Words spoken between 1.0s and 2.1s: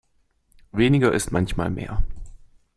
ist manchmal mehr.